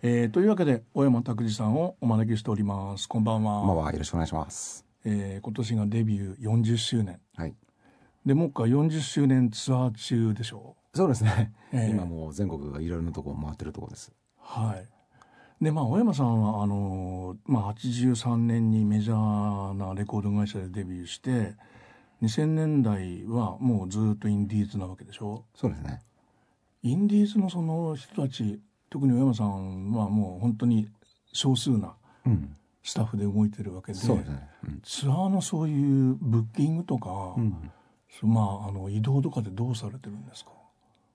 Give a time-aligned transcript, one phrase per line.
[0.00, 3.08] えー、というわけで小山拓司さんをお招きしております。
[3.08, 3.62] こんばんは。
[3.62, 3.92] こんばんは。
[3.92, 4.86] よろしくお願いします。
[5.04, 7.18] えー、今年がデビュー40周年。
[7.34, 7.54] はい。
[8.24, 11.90] でもっか40周年ツアー中でしょそうですね、えー。
[11.90, 14.12] 今もう全国がいろいろなところ回ってるところです。
[14.38, 15.64] はい。
[15.64, 21.56] でまあ小山さんはあのーまあ、83年にメジャーなレコード会社でデビューして
[22.22, 25.44] 2000年代はもうずっとインディーズなわけでしょ。
[25.56, 26.02] そうですね。
[26.84, 28.60] インディーズのその人たち
[28.90, 30.88] 特に小山さんはもう本当に
[31.32, 31.94] 少数な
[32.26, 32.54] うん。
[32.82, 34.48] スタッフで動いてるわけでそうですね。
[34.64, 34.80] うん。
[34.82, 37.70] ツアーのそういうブッキングとか、うん。
[38.08, 40.52] そまあ、あの移動とかでどうされてるんですか、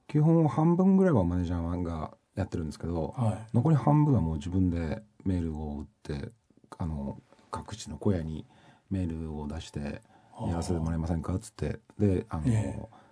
[0.07, 3.55] 基本半分ぐらいはマネージャーがやってるんですけど、はい。
[3.55, 6.29] 残り半分はもう自分でメールを打って
[6.77, 7.17] あの
[7.49, 8.45] 各地の小屋に
[8.91, 10.03] メールを出して
[10.47, 11.33] やらせてもらえませんか？
[11.33, 13.02] っつってであの、ええ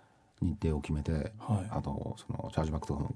[0.42, 3.14] 日程を決めて、はいあとそのチャージバックとかも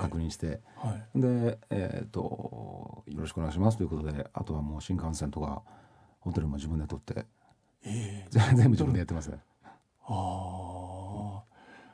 [0.00, 5.62] 確認して、はいで、えっ、と、よろしくお願いしますということで、あとはもう新幹線とか、
[6.20, 7.26] ホテルも自分で取って、
[7.84, 9.38] ええ全全部自分でやってますね。
[10.06, 11.42] あ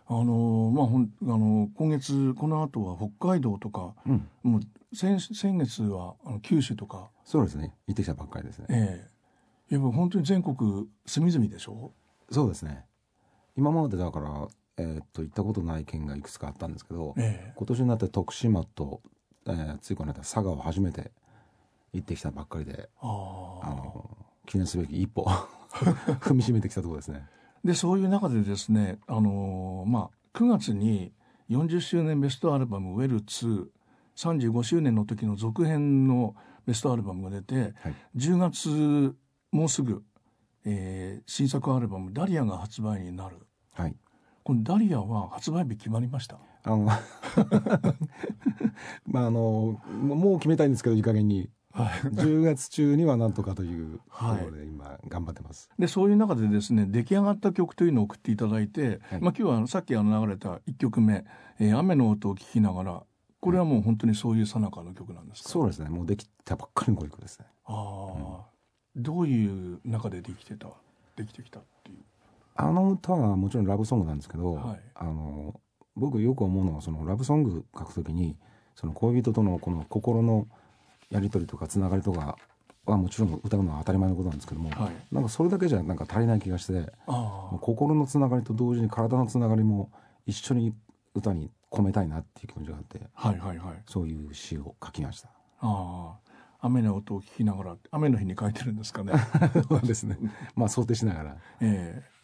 [0.08, 4.28] ああのまあほんあの今月この後は北海道とかうん。
[4.42, 7.74] もう先先月はあの九州とかそうですね。
[7.86, 8.66] 行ってきたばっかりですね。
[8.70, 9.08] え
[9.70, 11.92] えやっぱ本当に全国隅々でしょ？
[12.30, 12.86] そうですね。
[13.60, 19.02] 今までだから、えっ、と、行ったことない県がいくつかあったんですけど、ええ今年になって徳島と、
[19.46, 21.10] えー、ついこの間佐賀を初めて
[21.92, 24.16] 行ってきたばっかりで、あの、
[24.46, 25.26] 記念すべき一歩、
[26.20, 27.28] 踏みしめてきたところですね。
[27.62, 31.12] でそういう中でですねあのまあ9月に
[31.50, 33.68] 40周年ベストアルバム「ウェル2」
[34.16, 36.34] 35周年の時の続編の
[36.66, 37.94] ベストアルバムが出てはい。
[38.16, 39.16] 10月
[39.52, 40.02] もうすぐ、
[40.64, 43.36] えー新作アルバム「ダリア」が発売になる
[43.82, 43.96] はい。
[44.44, 46.38] このダリアは発売日決まりました？
[46.64, 46.78] あの、
[49.06, 51.50] まあ、あの、もう決めたいんですけど、いい加減に。
[51.72, 55.70] 10月中にはなんとかというところで今頑張ってます。
[55.78, 61.24] でそういう中でですね出来上がった曲というのを送っていただいて、はいまあ、今日はさっきあの流れた1曲目
[61.60, 63.04] 「えー雨の音を聞きながら」
[63.40, 65.48] これはもう本当にそういう最中の曲なんですか？
[65.48, 65.88] そうですね。
[65.90, 67.46] もうできたばっかりのご曲ですね。
[67.66, 68.44] ああ、
[68.96, 70.66] どういう中でできてた？
[71.14, 71.60] できてきた？
[72.60, 74.80] あの歌はもちろんラブソングなんですけど、はい。
[74.94, 75.58] あの
[75.96, 78.36] 僕よく思うのはそのラブソング書くときに
[78.74, 80.46] その恋人とのこの心の
[81.10, 82.36] やり取りとかつながりとか
[82.86, 85.14] はもちろん歌うのは当たり前のことなんですけども、はい。
[85.14, 86.92] なんかそれだけじゃなんか足りない気がして
[87.60, 89.90] 心のつながりと同時に体のつながりも
[90.26, 90.74] 一緒に
[91.14, 93.82] 歌に込めたいなっていう気持ちがあってあはいはいはい。
[93.86, 95.28] そういう詩を書きました。
[95.60, 96.30] ああ。
[96.62, 99.12] 雨の音を聞きながら雨の日に書いてるんですかね。
[99.68, 100.18] そうですね。
[100.54, 101.36] まあ想定しながら。
[101.60, 102.19] ええ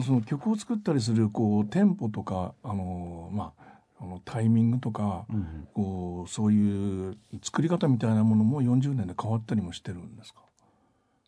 [0.00, 3.62] その曲を作ったりするこうテンポとかあのまあ
[4.00, 10.40] あのタイミングとか、うんこうそういう作り方みたいなものも40年で変わったりもしてるんですか？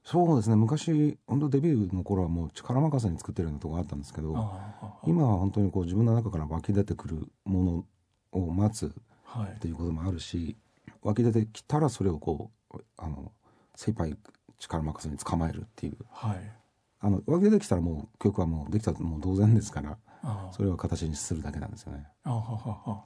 [0.05, 0.57] そうですね。
[0.57, 4.33] 昔、本当デビューの頃はもう力任せに作ってるようなところがあったんですけど、
[5.07, 7.85] 今は本当にこう自分の中から湧き出てくるも
[8.33, 8.93] のを待つ
[9.25, 10.57] はいっていうこともあるし、
[11.03, 13.33] 湧き出てきたらそれをこう、あの、
[13.77, 14.15] 精一杯
[14.59, 15.97] 力任せに捕まえるっていう。
[16.11, 16.53] はい
[17.05, 19.99] あの、湧き出てきたらもう曲はもうできたもう同然ですから、
[20.53, 22.07] それを形にするだけなんですよね。
[22.25, 23.05] あははは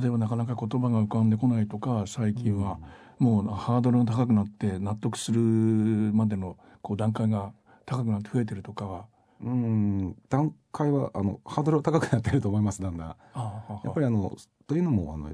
[0.00, 2.78] 例えばなかなか言葉が浮かんでこないとか最近は
[3.18, 7.52] もうハードルが高くなって納得するまでのこう段階が
[7.86, 9.06] 高くなって増えてるとかは。
[9.42, 13.08] うん、段階は、あの、ハードルは高くなってると思います、だんだん。
[13.08, 13.44] ああは
[13.74, 14.34] はやっぱりあの、
[14.66, 15.32] というのも、あの、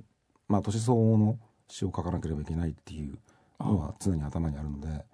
[0.49, 3.19] まあ、年相応の詩を書かなければいけないっていう
[3.61, 5.05] のは常に頭にあるので、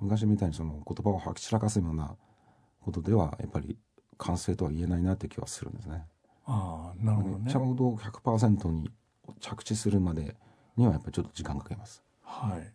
[0.00, 2.16] 昔みたいにその言葉を吐き散らかすような
[2.82, 3.76] ことでは、やっぱり
[4.18, 6.04] 完成とは言えないなって気はするんですね。
[6.46, 8.90] ああなるほどねちょうど100%に
[9.40, 10.34] 着地するまで
[10.76, 12.02] にはやっぱりちょっと時間かけます。
[12.22, 12.72] はい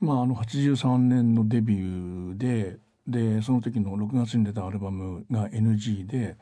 [0.00, 6.36] まああの83年のデビューででその時の6月に出たアルバムが NG で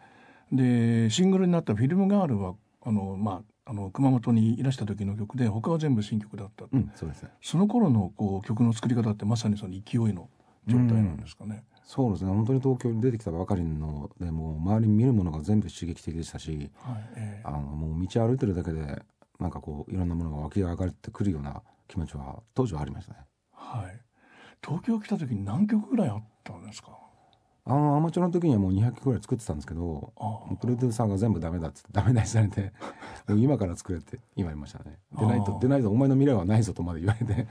[0.53, 2.55] でシングルになった「フィルムガールは」
[2.87, 7.31] あのまああの熊本にいらした時の曲で他は全部新曲だった、うん、そうですね。
[7.41, 10.29] その頃のこう曲の作り方ってまさにその勢いの
[10.67, 11.65] 状態なんですかね。
[11.85, 12.31] そうですね。
[12.31, 19.03] 本当に東京に出てきたばかりので、もう周りに見るものが全部刺激的でしたし、はいええあの、もう道歩いてるだけで、
[19.39, 23.19] なんかこう、いろんなものが湧き上がってくるような気持ちは当時はありましたね。
[23.53, 24.01] はい、
[24.65, 26.99] 東京来た時に何曲ぐらいあったんですか？
[27.67, 32.73] あの、アマチュアの時にはもう200曲ぐらい作ってたんですけど、あプロデューサーが全部ダメだっつってダメ出しされて、
[33.37, 34.99] 今から作れって言われましたね。
[35.19, 37.47] でないとでないとお前の未来はないぞとまで言われて、あ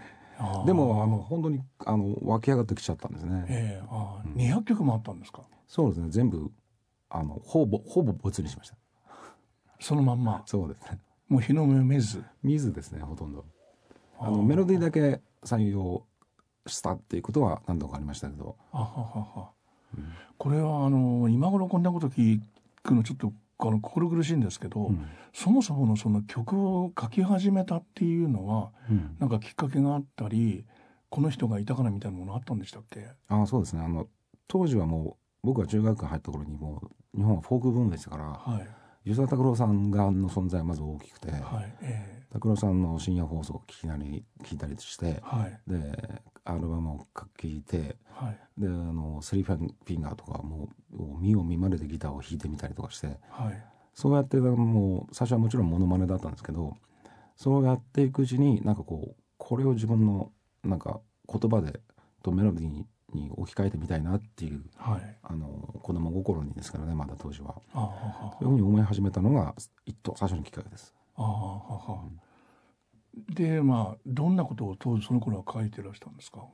[0.65, 3.45] でも、あの、本当に、あの、湧き上がってきちゃったんですね。
[3.49, 5.41] ええああ200曲もあったんですか？
[5.67, 6.51] そうですね、全部、
[7.09, 8.75] あの、ほぼ、ほぼ没にしました。
[9.79, 10.43] そのまんま？
[10.45, 10.99] そうですね。
[11.29, 12.23] もう日の目を見ず？
[12.41, 13.45] 水ですね、ほとんど。
[14.19, 16.05] あのメロディーだけ採用
[16.67, 18.55] したっていうことは何度かありましたけど。
[18.71, 18.91] あはは
[19.41, 19.49] は、
[19.97, 22.39] うん、これはあの今頃こんなこと聞
[22.83, 23.33] くのちょっと
[23.69, 30.65] あの心苦しいんですけど、うん、そもそものその曲を書き始めたっていうのは、うん、なんかきっかけがあったり
[31.09, 33.07] この人がいたからみたいなものあったんでしたっけ？
[33.29, 33.83] あそうですね。
[33.83, 34.07] あの
[34.47, 36.81] 当時はもう僕が中学入った頃にも
[37.13, 38.67] う日本はフォークブームでしたから、はい、
[39.05, 53.63] 吉田拓郎さんがの存在はまず大きくて、はいえー、拓郎さんの深夜放送を聞きなり聞いたりして、はい、でアルバムを聴いて、はい、であのスリーフィンガーとかもう見を見まれてギターを弾いてみたりとかして、はい、
[53.93, 56.77] そうやってもう最初はもちろんモノマネだったんですけど
[57.35, 60.31] そうやっていくうちになんかこうこれを自分の
[60.63, 61.81] なんか言葉で
[62.23, 62.85] とメロディーに
[63.35, 65.47] 置き換えてみたいなっていう、はい、あの
[65.81, 67.55] 子供心にですからねまだ当時は。
[67.73, 69.55] そういうふうに思い始めたのが
[69.85, 70.93] 一等最初のきっかけです。
[71.15, 72.03] あはは
[73.15, 76.45] うん、でまあどんなことを当時その頃は書いてらしたんですか？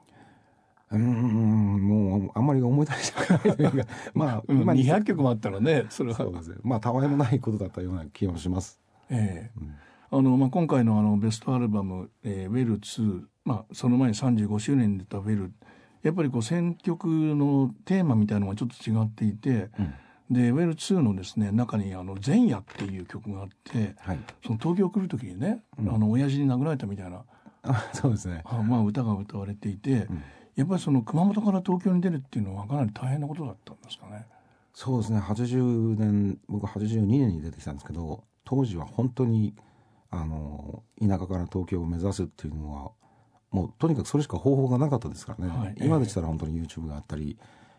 [0.92, 6.18] うんもうあんまり思い出したくないというか まあ、今200曲もあったらねそれは。
[6.18, 6.58] そうですね。
[6.64, 8.82] まあたわいもないことだったような気もします。
[9.10, 9.60] ええ。
[9.60, 9.76] ーうん、
[10.20, 15.54] あのまあ、今回のあのベストアルバム「えー、ウェル2」まあ、その前に35周年で出た「ウェル」
[16.04, 19.70] やっぱりこう選曲のテーマみたいのがちょっと違っていて、
[20.30, 27.24] うん、で「ウェル2」のですね中に「あの前夜」っていう曲があって、はい、その東京来る時にね、うん、あの親父に殴られたみたいな
[27.94, 28.42] そうですね。
[28.46, 30.24] あ、まあ、歌が歌われていて、うん、
[30.56, 34.26] やっぱりその熊本から東京に出るっていうのはかなり大変なことだったんですかね？
[34.74, 35.20] そうですね。
[35.20, 39.54] 80年僕82年に出てきたんですけど当時は本当に
[40.10, 42.92] あの田舎から東京を目指すっていうのは
[43.52, 47.38] もうとにかくそれしか方法がなかったですからね、はい、今でしたら本当に YouTube があったり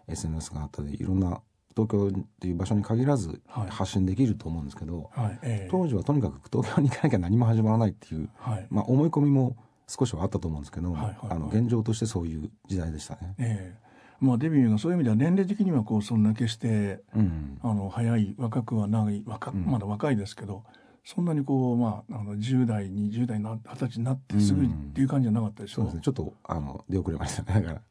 [0.09, 1.41] SNS があったりいろんな
[1.77, 5.39] 東京っていう場所に限らず発信できると思うんですけど、はい。
[5.43, 9.57] えー、当時はとにかく東京に行かなきゃ何も始まらないっていう、はい、まあ、思い込みも
[9.87, 13.35] 少しはあったと思うんですけど、はいはいはい、あの現状としてそういう時代でしたね。
[13.39, 13.91] えー
[14.21, 20.63] まあ、デビューがそういう意味では年齢的にはこうそんな決して、うん、あの早い若くはない若まだ若いですけど、
[21.13, 26.15] そんなにこう、まあ、あの10代20代二十歳になってすぐっていう感じじゃなかったでしょ、うん、そうですね。
[26.15, 27.83] ちょっとあの出遅れましたねだから。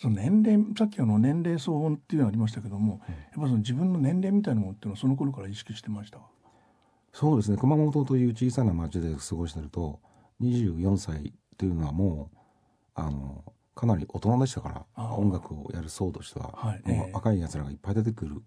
[0.00, 6.18] その年齢さっきあの年齢相応っていうのありましたけども、うん、やっぱその自分の年齢みたいなものっていうのはその頃から意識してました？
[7.12, 7.58] そうですね。
[7.58, 10.00] 熊本という小さな町で過ごしてると
[10.40, 12.38] 24歳というのはもう
[12.94, 18.42] あのかなり大人でしたから音楽をやる層としては、はい、もう若いやつらがいっぱい出てくる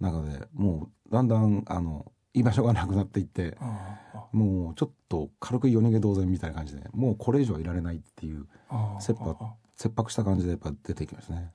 [0.00, 3.56] 中で、はい、もうだんだんあの居場所がなくなっていって
[4.32, 8.46] もうちょっと軽く夜逃げ同然みたいな感じでもうこれ以上いられないっていう
[9.00, 9.36] 切迫
[9.76, 11.52] 切迫した感じでやっぱ出てきますね。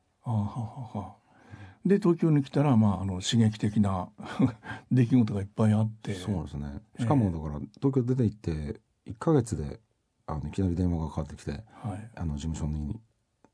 [1.85, 4.09] で東京に来たら、まあ、あの刺激的な
[4.89, 6.13] 出来事がいっぱいあって。
[6.13, 6.81] そうですね。
[6.97, 9.81] しかもだから、東京出て行って1か月で
[10.25, 11.57] あのいきなり電話がかかってきて、は
[11.95, 12.99] い、あの事務所に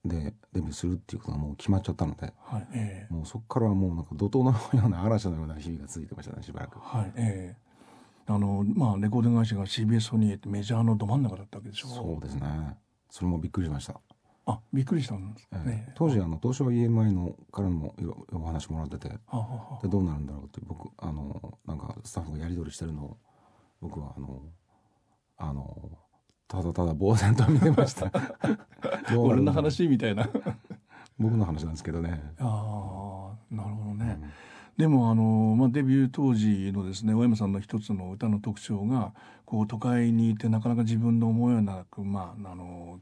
[0.06, 6.80] でデビューするっていうことがもう決まっちゃったので、はいえー、もうそこからもうなんか怒涛のような嵐のような日々が続いてましたねしばらく。
[6.80, 11.88] はいえー、あのまあレコード会社が CBS ソニーってメジャーのど真ん中だったわけでしょ？
[11.90, 12.78] そうですね。
[13.10, 14.00] それもびっくりしました。
[14.46, 17.94] あびっくりしたんですね、えー、当時あの東証 EMI のからも
[18.34, 19.44] お話もらっててはは
[19.76, 23.18] はでどうなるんだろうって僕あのなんかスタッフがやり取りしてるのを
[23.80, 24.42] 僕はあの
[25.38, 25.92] あの
[26.50, 28.12] ただただ呆然と見てました。
[29.16, 30.28] 俺の話みたいな。
[31.20, 32.22] 僕の話なんですけどね。
[32.40, 34.30] ああなるほどね、うん、
[34.78, 39.14] でもあの、まあ、デビュー当時のですね大山さんの一つの歌の特徴が
[39.46, 43.00] こう都会にいてなかなか自分の思いはなく、まあ、あの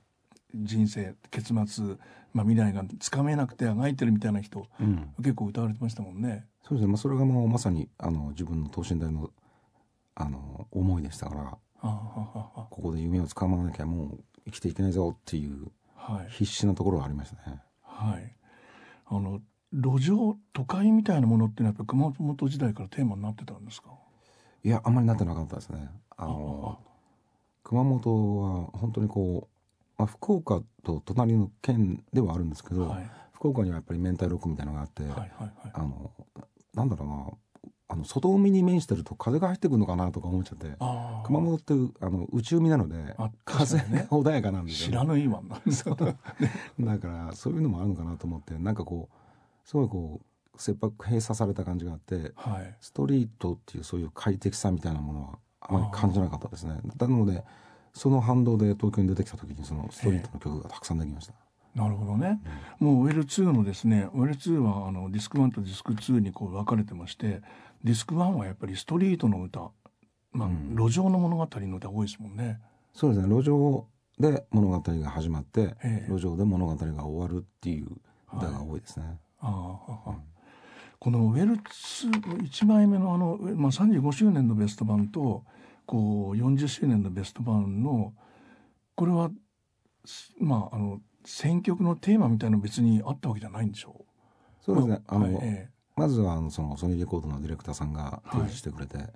[0.53, 1.95] 人生結末、
[2.33, 6.45] まあ、未来がつかめなくてあがいてるみたいな人、うん、結構歌われてましたもんね。
[6.63, 9.29] そうですね、まあ、それがもうまさにあの自分の等身大の
[10.15, 15.71] あの思いでしたからここで夢をつかまなきゃもう生きていけないぞっていう
[16.29, 17.61] 必死なところがありましたね。
[17.83, 18.35] はい、
[19.07, 19.41] あの
[19.73, 23.89] 路上都会みたいなものっていうのはやっぱ熊本時代からテーマになってたんですか？
[24.63, 25.89] いやあんまりなってなかったですね。
[26.15, 26.79] あの
[27.63, 29.53] 熊本は本当にこう、
[29.97, 36.11] まあ、福岡と隣の県ではあるんですけど、はい、福岡にはやっぱり明太ロックみたいなのがあって、はいはいはい、あの
[36.73, 37.15] なんだろうな
[37.89, 40.67] あの外海に面してると風が入ってくるのかなとか思っちゃって
[41.25, 43.15] 熊本ってあの内海なので
[43.45, 45.61] 風が穏やかなんですよ、ね、知らぬいわな
[46.93, 56.79] だからそういうのもあるのかなと思ってなんかこうすごいこう切迫閉鎖された感じがあって、はい、ストリートっていうそういう快適さみたいなものはあまり感じなかったですね。
[56.99, 57.43] なので
[57.93, 61.33] その反動で東京に出てきた時にそのストリートの曲がたくさんできました。
[61.75, 62.39] なるほどね、
[62.81, 67.41] うん、もうウェル2のですねウェル2はあのディスク1とディスク2にこう分かれてまして
[67.83, 69.71] ディスク1はやっぱりストリートの歌、
[70.31, 72.59] まあ、うん、路上の物語の歌多いですもんね。
[72.93, 73.33] そうですね。
[73.33, 73.87] 路上
[74.19, 75.75] で物語が始まって、
[76.09, 77.87] 路上で物語が終わるっていう
[78.33, 79.19] 歌が多いですね。
[79.39, 80.15] ああ、うん、
[80.99, 85.43] このウェルツ1枚目のあの、まあ、35周年のベスト版と
[85.85, 88.13] こう40周年のベスト版の
[88.95, 89.29] これは
[90.39, 94.05] まああの選曲のテーマみたいの別にあったわけじゃないんでしょ
[94.61, 94.65] う？
[94.65, 99.07] そうですね、あの、えー、まずはあのそのソニーレコードのディレクターさんが提示してくれて、はい、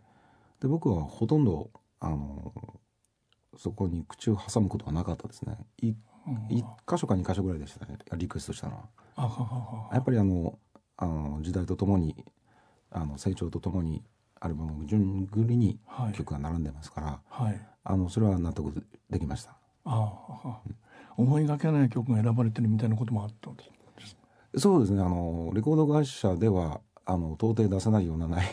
[0.59, 1.69] で僕はほとんど
[1.99, 2.53] あの
[3.55, 5.57] そこに口を挟むことはなかったですね。
[5.77, 5.95] 一
[6.87, 7.99] 箇所か二箇所ぐらいでしたね。
[8.17, 9.89] リクエストしたのは。
[9.93, 10.57] やっぱりあの
[10.97, 12.25] あの時代とともに
[12.89, 14.03] あの成長とともに
[14.39, 15.79] アルバム順繰りに
[16.13, 19.51] 曲が並んでますから、はい、あのそれは納得できました。
[19.85, 20.61] ああ、
[21.17, 23.69] うん、思いがけない曲が選ばれてるみたいなこともあったんです
[24.57, 25.01] そうですね。
[25.01, 28.45] あのレコード会社ではあの到底出せないような内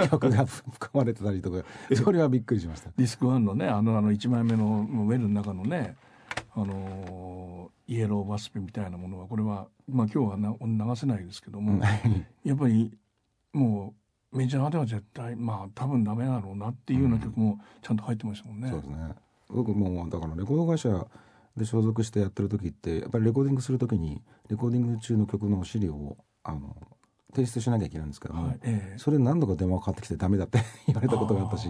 [0.00, 2.90] 容 曲が含まれてたりとかそれはびっくりしました。
[2.96, 5.96] ディスクワンのねあのあの1枚目のウェルの中のね
[6.54, 11.82] あのイエローバスペみたいなものはこれは、まあ、今日はな流せないですけども
[12.44, 12.92] やっぱり
[13.52, 13.94] も
[14.32, 18.68] うメジャーでは絶対まあ多分ダメだろうなっていうような曲もちゃんと入ってましたもんね。
[18.68, 19.14] うん、そうですね。
[19.48, 21.06] 僕もだからレコード会社
[21.58, 26.76] で所属してやってる時ってやっぱりレコーディングする時にレコーディング中の曲の資料をあの
[27.34, 31.68] 提出しなきゃいけないんですけども、はいえー、それ何度か電話かかってきてダメだって言われたことがあったし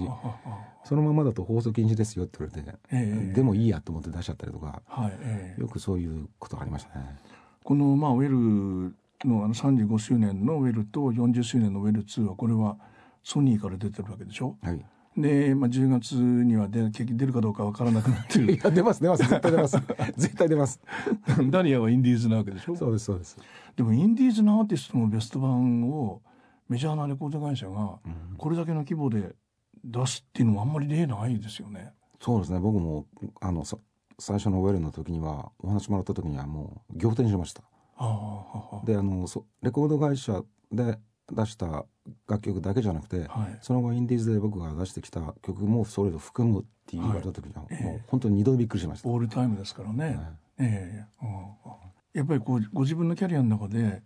[0.85, 7.16] そのままだと放送禁止ですよって言われて、えー、でもいいやと思って出しちゃったりとか、はいえー、よくそういうことがありましたね。
[7.64, 12.78] この、まあ、ウェルのあの35周年のウェルと40周年のウェル2はこれは
[13.25, 14.87] ソニーから出てるわけでしょ、はい、
[15.20, 18.54] で、まあ、10月には出出るかどうかわからなくなってる。
[18.54, 19.25] いや出ます出ます。
[19.25, 19.76] 絶対出ます。
[20.16, 20.80] 絶対出ます。
[21.50, 22.76] ダリアはインディーズなわけでしょ。
[22.76, 23.37] そうですそうです。
[23.76, 26.22] でもインディーズのアーティストのベスト版を
[26.68, 27.98] メジャーなレコード会社が
[28.37, 29.34] これだけの規模で
[29.84, 31.92] 出すっていうのもあんまり例ないですよね。
[32.20, 32.60] そうですね。
[32.60, 33.06] 僕も
[33.40, 37.62] あの最初のウェルの時にはお話もらった時にはもう仰天しました。
[38.84, 39.26] であの
[39.62, 40.98] レコード会社で
[41.32, 41.84] 出した
[42.28, 49.08] 楽曲だけじゃなくて、はい、その後インディーズで僕が出してきた曲もそれを含むって言われた時には、はい、もう本当に二度びっくりしました。
[49.08, 50.04] オールタイムですからね。
[50.04, 50.16] はい、
[50.58, 51.28] ええ
[52.14, 54.02] やっぱりこうご自分のキャリアの中で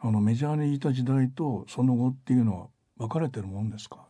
[0.00, 2.66] あのメジャーにいた時代とその後っていうのは
[2.96, 4.04] 分かれてるもんですか？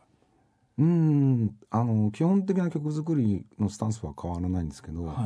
[0.79, 1.55] うん。
[1.69, 5.25] あの基本的な曲作りのスタンスは変わらないんですけど、は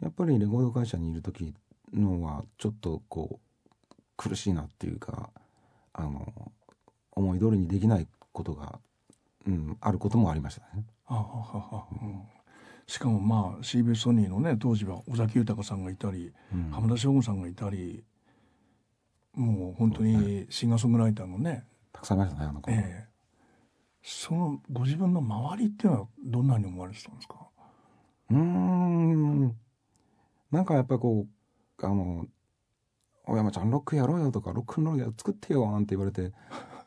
[0.00, 1.54] い、やっぱりレコード会社にいる時
[1.92, 3.40] のはちょっとこ
[3.92, 5.30] う苦しいなっていうか
[5.92, 6.52] あの
[7.12, 8.78] 思い通りにできないことが、
[9.46, 10.84] うん、あることもありましたね。
[11.04, 12.22] はははうん、
[12.86, 18.04] しかもまあ CBS ソニーのね当時は尾崎豊さんがいたり、うん、浜田省吾さんがいたり
[19.34, 23.08] もう本当にシンガーソングライターのねたくさんいましたねあの子、えー、
[24.02, 27.48] そのご自分の周りっていうのはどんなに思われてたんですか？
[28.30, 29.56] うん。
[30.52, 31.26] なんかやっぱりこ
[31.78, 32.26] うあの
[33.26, 36.32] 「大山ちゃんロックやろうよ」とか「ロックンロール作ってよ」なんて言われて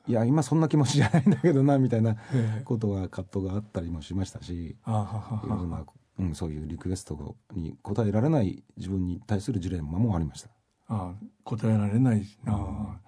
[0.07, 2.17] いや今そんな気持ちじゃないんだけどなみたいな
[2.65, 5.85] ことが葛藤があったりもしましたしいろんな、
[6.19, 10.49] うん、そういうリクエストに応えられない自分に対するジレンマもありました。
[10.89, 11.13] あ
[11.45, 12.99] 答えられないあ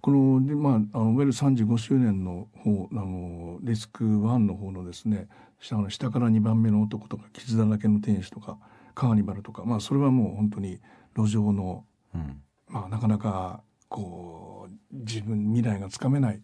[0.00, 5.28] こので、まあ、あのいわゆる35周年の方あのリスク1の方のですね
[5.60, 8.58] 下の下から2番目の男とか傷だらけの天使とか
[8.94, 10.80] カーニバルとか、まあ、それはもう本当に
[11.16, 16.40] 路上の、うん、まあ、なかなかこう自分未来がつかめない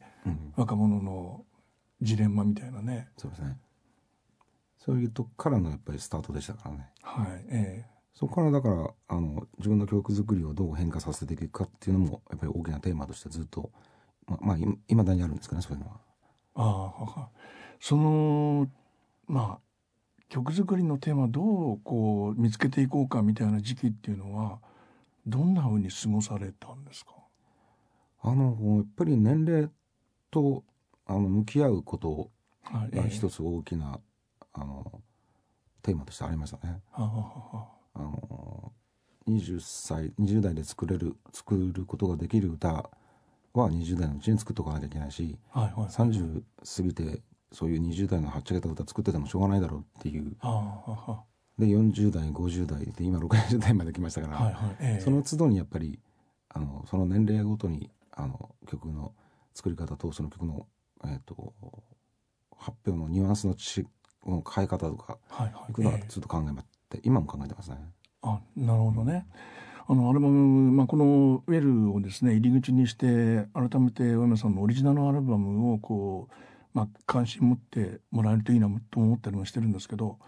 [0.56, 1.44] 若者の
[2.02, 3.56] ジレンマみたいなね、そうですね。
[4.78, 6.90] そういうとこからのやっぱりスタートでしたからね。
[7.02, 7.96] はいええ。
[8.12, 13.70] そこからだからあの自分の教育作りをどう変化させていくかっていうのもやっぱり大きなテーマとしてずっと
[14.26, 14.56] ままあ
[14.88, 16.00] いまだにあるんですかねそういうのは。
[16.56, 17.28] ああ
[17.78, 18.68] その
[19.26, 19.60] まあ
[20.28, 24.60] 曲作りのテーマどうこう見つけていこうかみたいな時期っていうのは
[25.26, 27.12] どんなふうに過ごされたんですか？
[28.26, 29.70] あのやっぱり年齢
[30.32, 30.64] と
[31.06, 32.30] あの向き合うこと
[32.92, 34.00] が一つ大きな、
[34.52, 35.00] あの
[35.80, 36.80] テーマとしてありましたね。
[36.92, 37.00] あ
[37.94, 38.72] の
[39.28, 42.90] 20歳20代で作れる作ることができる歌
[43.54, 46.42] は20代のうちに作っておかなきゃいけないし、はいはい、30
[46.76, 50.36] 過ぎてそういう20代のはっちゃけた歌作っててもしょうがないだろうっていう。
[51.58, 54.76] で40代50代で今60代まで来ましたから、はいはい。
[54.80, 56.00] えー、その都度にやっぱり
[56.48, 59.12] あのその年齢ごとにあの曲の
[59.54, 60.66] 作り方とその曲の、
[61.04, 61.54] えーと、
[62.56, 63.86] 発表のニュアンスのち
[64.26, 67.78] の変え方とか、はいはい、いうことはずっと考えまって今も考えてますね。
[68.22, 69.26] あなるほどね。
[69.88, 76.34] あのアルバム、まあ、この「ウェル」をですね入り口にして改めて大山さんのオリジナルアルバムをこう、
[76.74, 80.18] まあ、関心持ってもらえるといいなと思ったりもしてるんですけど、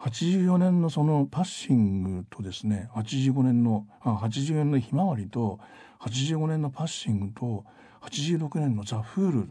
[0.00, 5.58] 84年のそのパッシングとですね85年のあ84年のひまわりと
[6.00, 7.64] 85年のパッシングと
[8.02, 9.48] 86年のザ・フール。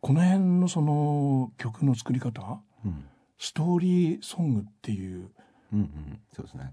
[0.00, 3.04] この辺のその曲の作り方、うん、
[3.36, 5.30] ストーリーソングっていう、
[5.72, 6.72] うんうん、そうですね。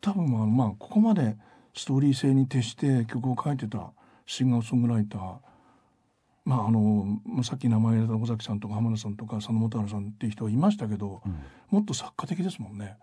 [0.00, 1.36] 多分まあここまで
[1.74, 3.92] ストーリー性に徹して曲を書いてた
[4.26, 5.34] シンガーソングライター
[6.44, 12.96] まああのさっき名前入れた尾崎さんとか浜田さんとか佐野元春さんっていう人はいましたけど、うん、もっと作家的ですもんね。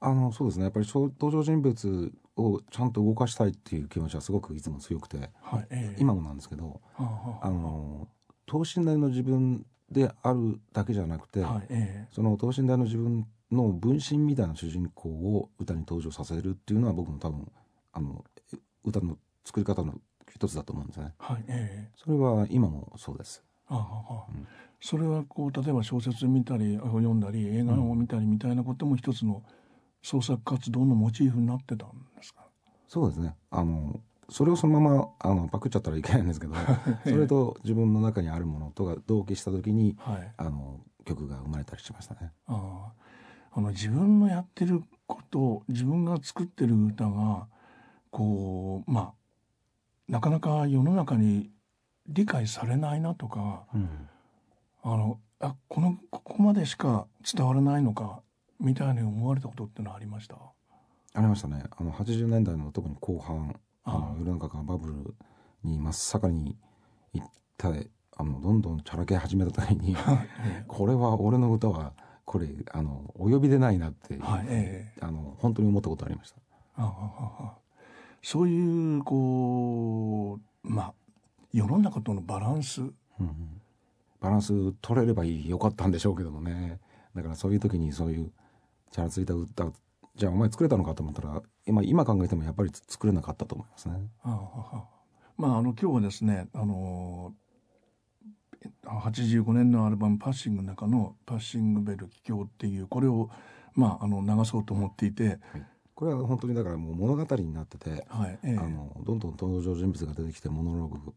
[0.00, 0.64] あのそうですね。
[0.64, 8.08] やっぱり登場人物をちゃんと動かしたいっていう気持ちはすごくいつも強くて、はいえー、今もなんですけど、はあはあ、あの
[8.46, 17.50] 等身大の自分であるだけじゃなくて、はいえー、その等身大の自分の分身みたいな主人公を歌に登場させるっていうのは僕の多分
[17.92, 18.24] あの
[18.84, 19.94] 歌の作り方の
[20.34, 21.12] 一つだと思うんですね。
[21.18, 23.44] はいえー、それは今もそうです。
[23.68, 23.76] あ
[24.08, 24.46] あ、うん、
[24.80, 29.42] それはこう例えば小説見たり読んだり映画を見たりみたいなことも一つの
[30.02, 32.42] 創作活動のモチーフになってたんですか？
[32.88, 33.34] そうですね。
[33.50, 36.54] あのそれをそのままあのパクっちゃったらいけないんですけど
[37.04, 42.32] それと自分の中にあるものとが同期した時に、はい、あの曲が生まれたりしましたね。
[42.46, 42.92] あ。
[43.54, 47.46] あの自分のやってること自分が作ってる歌が
[48.10, 49.12] こうまあ
[50.08, 51.50] なかなか世の中に
[52.06, 54.08] 理解されないなとか、うん、
[54.82, 58.22] あのあこのここまでしか伝わらないのか
[58.60, 60.36] みたいに思われたことってのはありました？
[61.14, 61.64] ありましたね。
[61.76, 65.14] あの80年代の特に後半あの世の中がバブル
[65.64, 66.56] に真っ盛りに
[67.14, 67.28] 行っ
[67.58, 69.96] てあのどんどんチャラけ始めた時に
[70.68, 71.92] これは俺の歌は
[72.24, 76.38] これあのお呼びでないなって、はいえー、あの本当に思ったことありました。
[76.76, 77.61] ああ
[78.22, 80.94] そういうこうまあ
[81.52, 82.92] 世の中とのバランス、うん、
[84.20, 86.80] バランス取れればいいよかったんでしょうけどもね。
[87.14, 88.32] だからそういう時にそういう
[88.90, 89.70] チャラついた歌
[90.14, 94.08] じゃあお前作れたのかと思ったら今今考えてもやっぱり作れなかったと思いますね。
[94.22, 94.84] あ
[95.36, 97.34] まああの今日はですねあの
[98.84, 103.30] 85年のアルバム「パッシング」の中の「パッシングベル帰郷」っていうこれを
[103.74, 111.12] まああの流そうと思っていて、はいこれは本当にだからもう物語になってて、はいえー、あのどんどん登場人物が出てきてモノローグ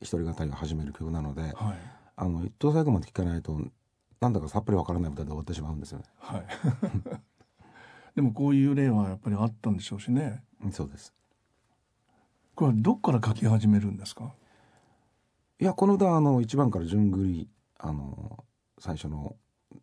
[0.00, 1.54] 一人語りを始める曲なので、はい、
[2.16, 3.58] あの一等最後まで聞かないと
[4.20, 6.04] なんだかさっぱりわからない歌で終わってしまうんですよね。
[6.18, 6.46] はい、
[8.16, 10.42] でもこういう例はやっぱりあったんでしょうしね。
[10.72, 11.14] そうです。
[12.54, 14.32] これはどっから書き始めるんですか？
[15.60, 18.44] いやこの歌はあの1番から順繰りあの
[18.78, 19.36] 最初の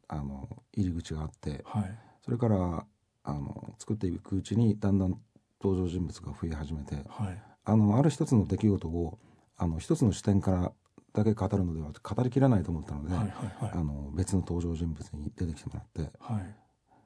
[0.07, 2.85] あの入り口があって、はい、それから
[3.25, 5.19] あの作っていくうちにだんだん
[5.61, 9.19] 登場人物が増え始めて、はい、あのある一つの出来事を
[9.57, 10.71] あの一つの視点から
[11.13, 13.29] だけ語るのでは語りきらないと思ったので、はいはい
[13.65, 16.55] はい、あの別の登場人物に出てきてもらって、はい、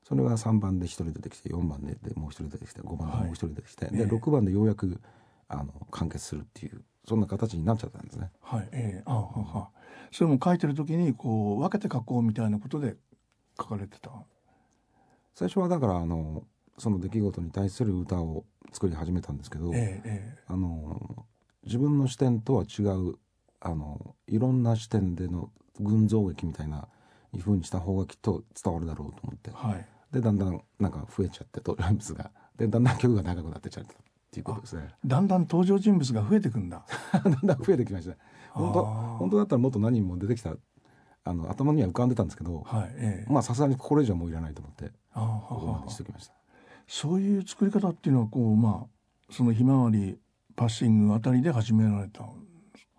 [0.03, 4.99] それが3番で1人出てきて4番でもう1人出てきて5番でもう1人出てきて、はい、で6番でようやく
[5.47, 8.29] あの完結するっていうそんな形になっちゃったんですね。
[8.41, 9.69] はいえー、あはは
[10.11, 12.95] それも書いてる時にこう分けて書こうみたいなことで
[13.57, 14.11] 書かれてた？
[15.39, 16.43] 最初はだからあの
[16.77, 21.25] その出来事に対する歌を作り始めたんですけど、ええ、あの
[21.63, 23.15] 自分の視点とは違う
[23.61, 25.49] あのいろんな視点での
[25.79, 26.89] 群像劇みたいな
[27.39, 32.31] ふうにした方がきっと伝わるだろうと思って、はい、でだんだんなんか増えちゃって登場人物が。
[32.57, 33.95] でだんだん曲が長くなってちゃったっ
[34.29, 34.89] ていうことですね。
[35.05, 36.83] だんだん登場人物が増えてくんだ。
[37.15, 38.17] だんだん増えてきました。
[38.51, 40.57] 本当本当だったらもっと何人も出てきた
[41.23, 46.33] あの頭には浮かんでたんですけど、はいええ、まあさすがにこれ以上もういらないと思ってここまでしときました。
[46.87, 50.17] そういう作り方っていうのはこうまあそのひまわり
[50.55, 52.25] パッシングあたりで始められた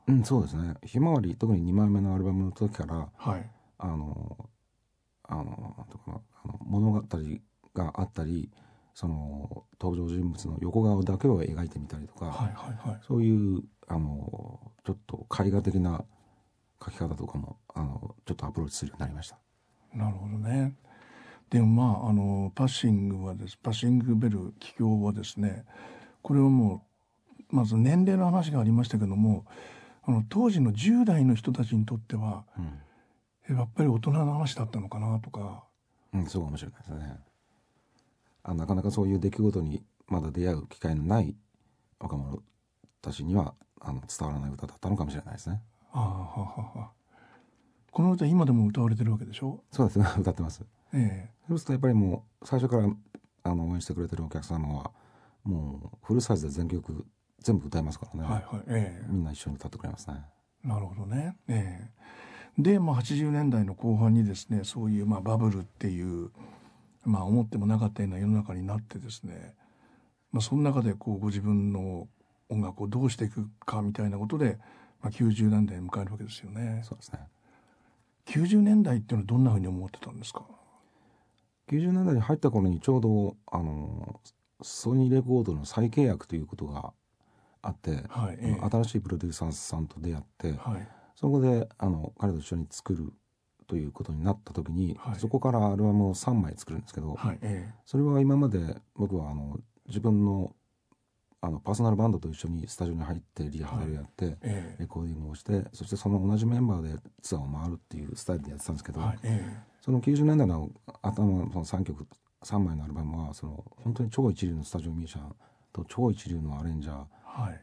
[0.07, 0.75] うんそうですね。
[0.85, 4.49] ひまわり特に2枚目のアルバムの時から、はい、あの
[5.25, 7.03] あのとかあの物語
[7.75, 8.51] があったり
[8.95, 16.05] その登場人物の横顔だけを描いてみたりとか、はいはいはい、そういうあのちょっと絵画的な
[16.85, 19.39] 書き方とかもあのちょっとアプローチするようになりました。
[19.95, 20.75] なるほどね。
[21.51, 25.65] でもまああのパッシングはですパッシングベル起業はですね
[26.23, 26.85] これはも
[27.51, 29.45] うまず年齢の話がありましたけども
[30.03, 32.45] あの当時の10代の人たちにとっては、
[33.49, 35.65] うん、やっぱり大人の話だったのかなとか。
[36.13, 37.17] うん、そうかもしれないですね。
[38.43, 41.37] あなかなかそういう出来事にまだ出会う機会のない
[42.01, 42.43] 若者
[43.03, 45.61] たちにはあの伝わらない歌だったのかもしれないですね。
[45.93, 46.91] あははは
[47.91, 49.63] この歌今でも歌われてるわけでしょ？
[49.71, 51.31] そうですね 歌ってます、ええ。
[51.49, 52.89] そうするとやっぱりもう最初から
[53.43, 54.91] あの応援してくれてるお客様は
[55.45, 57.07] もうフルサイズで全曲
[57.41, 58.65] 全部歌いますからね、はいはい。
[58.69, 60.25] ええ、みんな一緒に歌ってくれますね。
[60.63, 61.91] なるほどね、え
[62.59, 66.31] え、で、まあ、80年代の後半にですねそういうまあバブルっていう
[67.05, 69.55] まあ思ってもなかったような世の中になってですね、
[70.33, 72.09] まあ、その中でこうご自分の
[72.51, 74.59] 音楽をどうしていくかみたいなことで、
[75.01, 76.83] まあ、90年代を迎えるわけですよね。
[76.85, 77.21] そうですね。
[78.27, 80.43] 90年代っていうのはどんなふうに思ってたんですか？
[81.71, 84.21] 90年代に入った頃にちょうどあの
[84.63, 86.93] ソニーレコードの再契約ということが
[87.63, 93.13] あって、はいええ、新しいプロデューサーさんと出会って、はい、そこであの彼と一緒に作る
[93.67, 100.53] ということになった時に、はい、そこからアルバムを3枚作るんですけど、はいええ、それは今まで僕はあの自分の
[101.43, 104.37] あのパーソナルバンドと一緒にスタジオに入ってリハーサルやって、
[104.79, 110.71] レコーディングをしてそしてその同じメンバーでツアーを回るっていうスタイルでやってたんですけど、はいえ、その90年代の
[111.03, 112.07] 頭のその3曲
[112.45, 115.35] 3枚のアルバムはその本当に超一流のスタジオミュージシャン
[115.73, 117.05] と超一流のアレンジャー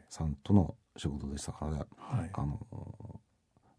[0.08, 2.58] さんとの仕事でしたからね、はい、あの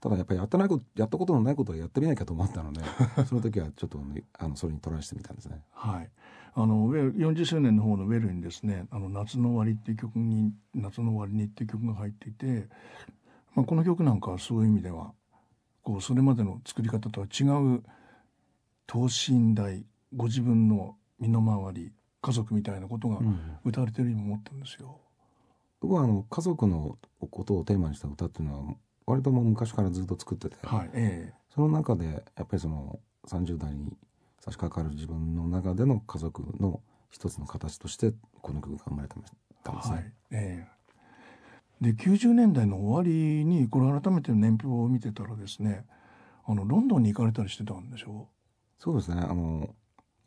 [0.02, 2.82] ただやっぱりやってないことやったことのないことはやってみなきゃと思ったので
[3.28, 5.62] その時はちょっと、ね、あのそれにトライしてみたんですね。
[5.72, 6.10] はい。
[6.56, 12.68] あの40周年の方の「ウェル」にですね「あの夏の終わり」っていう曲に「夏の終わりに」っていう曲が入っていて、
[13.56, 15.14] まあ、この曲なんかはそういう意味では
[15.84, 17.44] こうそれまでの作り方とは違
[17.78, 17.84] う
[18.90, 23.20] 等身大ご自分の身の回り家族みたいなことが
[23.64, 25.00] 歌われてるように思ったんですよ。
[25.84, 26.98] うん、僕はあの家族の
[27.30, 28.74] ことをテーマにした歌っていうのは
[29.06, 33.96] 割ともう昔からずっと作ってて、はいえー、その中でやっぱりその30代に
[34.40, 39.34] 差し掛かる自分の中での家族の一つの形としてこの曲が生まれたんです
[39.92, 39.96] ね。
[39.96, 45.86] はいえー、で90年代の終わりにこれ改めて年表を見てたらですね
[46.44, 48.28] あのロンドンに行かれたりしてたんでしょ？
[48.34, 48.39] う
[48.80, 49.22] そうですね。
[49.22, 49.76] あの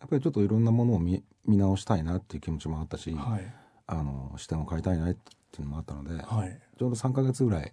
[0.00, 3.54] やっぱりちょっといろんなものを見見直したいなっていう気持ちもあったし、はい、
[3.86, 5.18] あの視点を変えたいなって
[5.58, 7.72] いうのもあったので、はい、ちょうど3か月ぐらい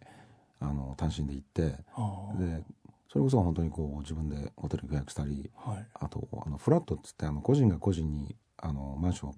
[0.60, 2.64] あの単身で行ってで
[3.12, 9.36] それこそ本当にこう自分でホテル予約したり、はい、あとあのフラットっつってあの個人が個人にあのマンションを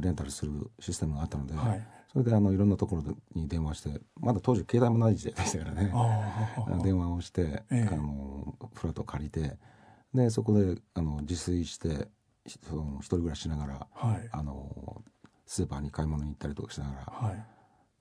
[0.00, 3.02] レンタルするシステムがあったので、はい、それであのいろんなところ
[3.34, 5.92] に電話してまだ当時携帯もない時代でしたからね。
[6.82, 9.58] 電話をして、ええ、あのフラットを借りて
[10.14, 12.08] でそこであの自炊して
[12.68, 15.02] その一人暮らししながら、はい、あの
[15.46, 17.46] スーパーに買い物に行ったりとかしながら、はい、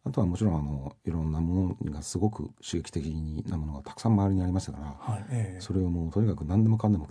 [0.06, 3.06] あとはもちろんあのいろんなものがすごく刺激的
[3.48, 5.26] なものがたくさん周りにありましたから、はい。
[5.30, 7.08] えー、それをもうとにかく何でもかんでも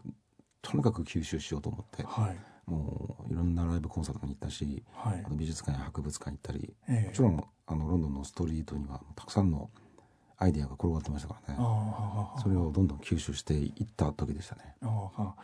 [0.63, 9.71] とにかく吸収しようと思って、はい、もういろんなライブコンサートに行ったし、はい、あの美術館や博物館行ったり、えー、もちろんあのロンドンのストリートにはたくさんの
[10.41, 11.61] アイディアが転がってましたからね。
[12.43, 14.75] それをどんどん吸収していった時でしたね。
[14.83, 15.35] あ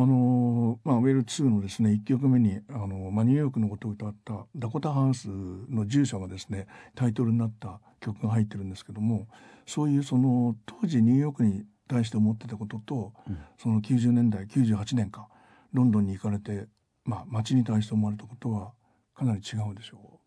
[0.00, 5.26] あのまあ、ウェル2のですね1曲目にあの、まあ、ニューヨークのことを歌った「ダコタハウス」
[5.68, 9.26] の住所がですねタイトルになった曲が入ってるんですけども
[9.66, 15.28] そういうその当時ニューヨークに対して思ってたことと、うん、その90年代98年か
[15.72, 16.68] ロンドンに行かれて、
[17.04, 18.72] まあ、街に対して思われたことは
[19.16, 20.18] かなり違うでしょう。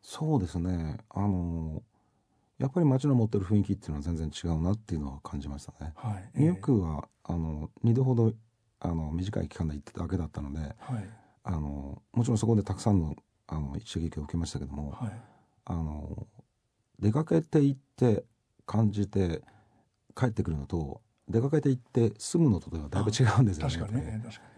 [0.00, 0.96] そうですね。
[1.10, 1.82] あの
[2.58, 5.92] やっぱり街の持ってる雰囲気っていうのは全然違うなっていうのは感じましたね。
[5.94, 8.32] はい、ニューヨークはあの2度ほど
[8.80, 10.74] あの短い期間で行っただけだったので、はい、
[11.44, 13.14] あのもちろんそこでたくさんの
[13.46, 15.12] あの刺激を受けましたけども、はい、
[15.64, 16.26] あの
[16.98, 18.24] 出かけて行って
[18.66, 19.42] 感じて
[20.14, 23.76] 帰ってくるのと出かけて行って住むのとではだいぶ違うんですよね。
[23.76, 24.20] 確かにね。
[24.24, 24.42] 確か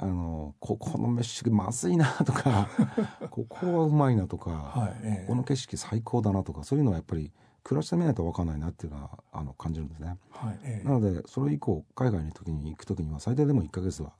[0.00, 2.68] あのここの飯まずいなとか
[3.30, 7.32] ここはうまいなとか、はいえこの景色最高だなとかそういうのはやっぱり
[7.64, 10.16] 暮らしてみないと分かんないなっていうのはあの感じるんですね。
[10.30, 14.12] はいえなのでそれ以降海外に時に行く時には最低でも1か月は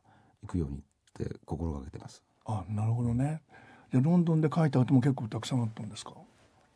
[0.42, 0.82] 行くようにっ
[1.14, 2.22] て心がけてます。
[2.44, 3.42] あなるほどね。
[3.92, 6.12] でロンドンで書いた後も結構たくさんあったんですか？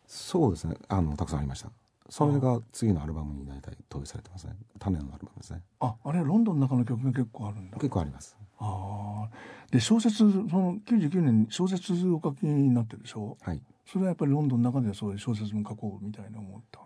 [0.07, 0.77] そうですね。
[0.89, 1.71] あのたくさんありました。
[2.09, 4.55] それが次のアルバムに大体投影されてますね。
[4.79, 5.63] 種のアルバムですね。
[5.81, 7.77] ああれロンドンの中の曲が結構あるんだ。
[7.79, 9.31] 結構ありますああ
[9.71, 13.37] で小説その99年に小説お書きになってるでしょ？
[13.43, 13.61] はい。
[13.85, 16.81] それはやっぱりロンドンの中でそういう小説も書こうみたいな思った。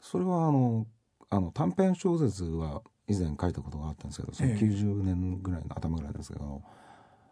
[0.00, 0.86] それはあの
[1.30, 6.62] あの短編小説は以前書いたことがあったんですけどその90年ぐらいの頭ぐらいですけど、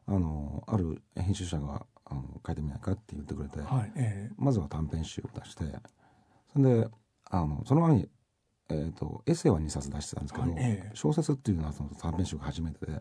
[0.09, 5.65] ええ、あのある編集者があの書いてみないかって言ってくれて、はいえ、まずは短編集を出して
[6.53, 6.89] それで
[7.31, 8.09] あのその前に、
[8.69, 13.01] えーと、エッセイは2冊出してたんですけど、はい、小説っていうのはその短編集が初めてで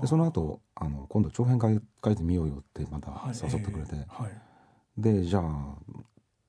[0.00, 6.04] でその後あの今度長編書い書いてみようよってまた誘ってくれて、はい、でじゃあっ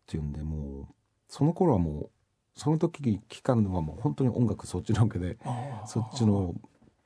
[0.05, 0.93] ていうんでもう
[1.27, 2.09] その頃はもう
[2.55, 5.37] その時聞かんのはもう本当に音楽そっちのけで
[5.87, 6.53] そっちの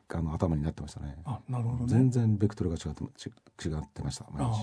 [0.10, 1.18] あの頭になってましたね。
[1.26, 3.04] あなるほど、ね、全然ベクトルが違って
[3.68, 4.62] 違ってました毎日。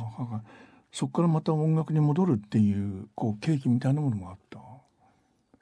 [0.92, 4.58] そこからまた音楽に戻るっていうこう契機みたいなものもあった。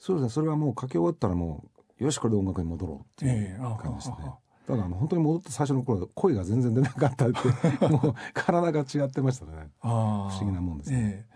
[0.00, 0.30] そうですね。
[0.30, 1.64] それはもう書き終わったらも
[2.00, 4.16] うよしこれで音楽に戻ろうっていう感じですね。
[4.20, 4.32] えー
[4.70, 9.68] ただあの本当に戻って最初の頃声が全然出なかったってもう体が違ってましたね。
[9.80, 11.26] 不思議なもんですね。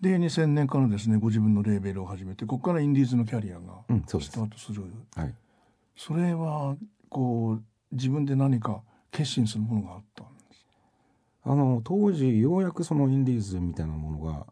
[0.00, 5.34] えー、で2000年からですねご自分のレーベルを始めてここからインディーズのキャリアがスタートする、うん、はい、
[5.96, 6.76] それは
[7.10, 10.66] こう自分で何か決心するものがあったんです
[11.44, 14.46] あの当時ようやくそのインディーズみたいなものが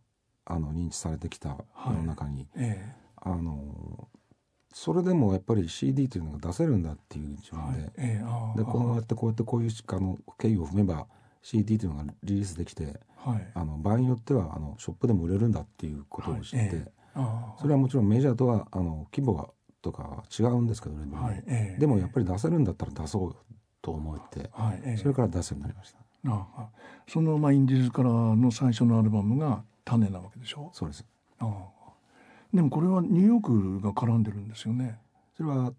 [0.45, 2.95] あの認知されてきた世の中に、はいえ。
[3.01, 4.09] ー、あの
[4.73, 7.81] それでもやっぱり CD というのが出せるんだっていう自分で。
[7.81, 11.07] はいえー、でこうやってこうやってこういうあの経緯を踏めば
[11.43, 19.49] CD というのがリリースできて、はい、あの場合によってはあのショップでも売れるんだっていうことを知って、はいえー、それはもちろんメジャーとはあの規模が
[19.83, 21.43] とか違うんですけど、ね、はい。
[21.47, 23.37] えー、でもやっぱり出せるんだったら出そうよ
[23.81, 24.51] と思って、
[24.97, 25.99] それから出すようになりました。
[26.29, 26.69] ああ。
[27.09, 30.71] その、まあ、インディーズからの最初のアルバムが「種」なわけでしょ？
[30.73, 31.07] そうです。
[31.39, 31.76] ああ
[32.53, 34.99] でもこれはニューヨークが絡んでるんですよね。
[35.37, 35.73] それは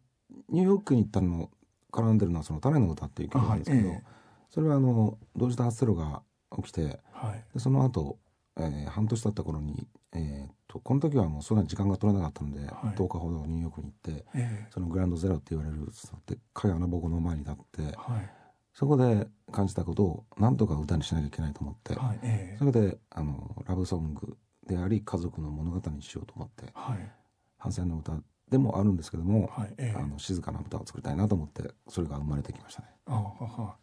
[0.50, 1.50] ニューヨークに行ったの
[1.92, 4.18] 絡んでるのはその種の歌っていう曲なんですけど、はいえ
[4.50, 6.22] それはあの同時多発テロが
[6.56, 8.18] 起きて、はい、でその後、
[8.58, 15.86] えー、半年経った頃に、えーと、この時はもうそんなに時間が取れなかったので、はい、10日ほどニューヨークに行って、えそのグランドゼロって言われる
[16.26, 18.30] でっかい穴ぼこの前に立って、はい、
[18.74, 22.56] そこで感じたことを何とか歌にしなきゃいけないと思って、はいえ。
[22.58, 27.12] それであのラブソングであり家族の物語にしようと思って、はい、
[27.58, 28.14] 反戦の歌
[28.50, 32.88] でもあるんですけども、はいえー、あの静かな歌を作りたいなと思ってそれが生まれてきましたね。
[33.06, 33.76] あは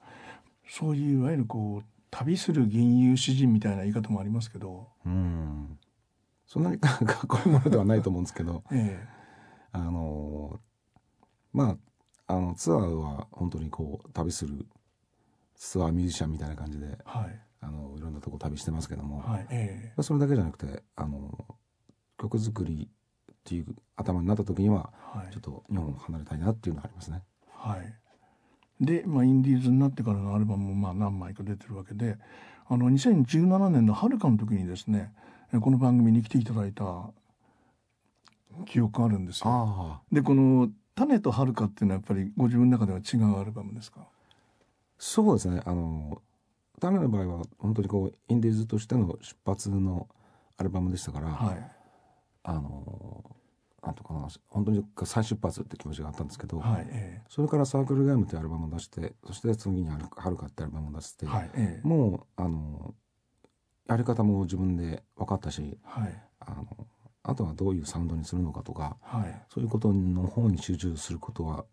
[0.68, 4.88] そういういわゆるこう旅する吟遊詩人みたいな言い方もありますけど。
[5.04, 5.78] うん。
[6.46, 10.60] そんなにかっこいいものではないと思うんですけど、 えー、あの
[11.52, 11.76] ま
[12.26, 14.66] ああのツアーは本当にこう旅する
[15.56, 21.46] ツアーミュージシャンみたいな感じで、はい、あのいろんなとこ旅してますけども、はいえー、それだけじゃなくてあの
[22.18, 22.88] 曲作り
[23.32, 27.22] っていう頭になった時には、はい、ちょっと日本を離れたいなっていうのはありますね。
[27.50, 32.18] はい、で、まあ、インディーズになってからのアルバムもまあ何枚か出てるわけで
[32.66, 35.12] あの2017年の春かの時にですね
[35.60, 37.10] この番組に来ていただいた
[38.66, 40.00] 記憶あるんですよ。
[40.12, 44.08] でこの「種と遥か」っていうのはやっぱりご自分の中では違うアルバムですか？
[44.98, 45.62] そうですね。
[45.64, 46.22] あの
[46.84, 50.08] 種の場合は本当にこうインディーズとしての出発の
[50.56, 51.70] アルバムでしたから、はい、
[52.42, 53.24] あの
[53.82, 62.94] なんとかな本当に再出発って気持ちがあったんですけど、はいえそれから「サークルゲーム」ってアルバムを出してそして次に「はるか」ってアルバムを出して、はいえもうあの
[63.86, 66.86] やり方も自分で分かったし、はい、あの
[67.22, 71.66] あとはどういうサウンドにするのかとか、はい、そういうことの方に集中することは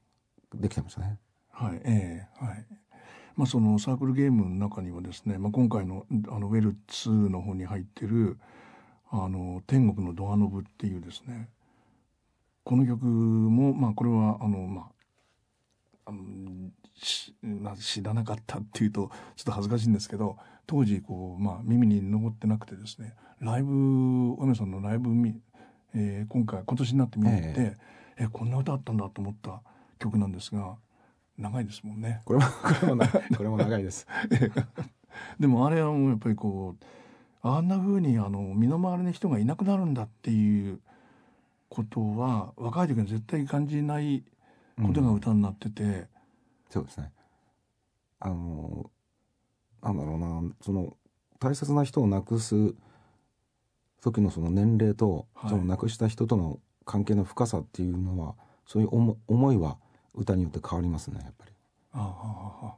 [0.54, 1.20] できてましたね。
[1.50, 2.66] はいえーはい
[3.36, 8.38] まあ、そのサークルゲームの中にはですね、まあ、今回のあのウェル2の方に入ってる
[9.10, 11.50] あの天国のドアノブっていうですね
[12.64, 14.86] この曲もまあこれはあのまあ
[16.06, 25.36] あのし、まあ、知らなかったっていうとちょっと恥ずかしいんですけど当時こう、まあ、耳に残ってなくてですねライブお嫁さんのライブ見、
[25.96, 27.78] えー、今回今年になって見に行って、え。
[28.22, 29.62] えこんな歌あったんだと思った
[30.00, 30.76] 曲なんですが
[31.42, 32.22] 長いですもんね。
[32.26, 32.46] これも
[32.80, 33.04] これも
[33.38, 34.08] これも長いです。
[35.40, 36.86] でもあれはもうやっぱりこう
[37.48, 40.80] あんなふうにあの身の回りの人がいなくなるんだっていう
[41.70, 44.24] ことは若い時は絶対感じない
[44.82, 46.08] ことが歌になってて、うん、
[46.70, 47.12] そうですね
[48.20, 48.90] あの
[49.82, 50.96] なんだろうなその
[51.40, 52.76] 大切な人を亡くす
[54.02, 58.90] 時のその年齢と、はい、その亡くした人との関係の深さっていうのはそういう
[59.28, 59.78] 思いは
[60.14, 61.52] 歌によって変わりますねやっぱり。
[61.94, 62.76] ああ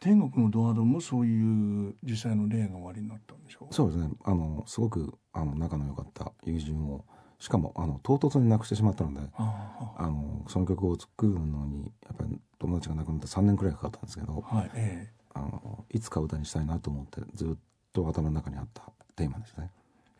[0.00, 3.74] 天国のドアドもそういう実際の例が終わりになったんでしょう？
[3.74, 4.10] そうですね。
[4.24, 7.04] あのすごくあの仲の良かった友人を
[7.38, 17.58] しかもあの唐突に亡くしてしまったのであのその曲を作るのにやっぱり友達が亡くなって3年くらいかかったんですけど、はいえー、あのいつか歌にしたいなと思ってずっ
[17.92, 18.82] と頭の中にあった
[19.16, 19.70] テーマですね。